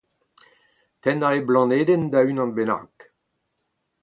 [1.01, 2.93] tennañ e blanedenn da unan bennak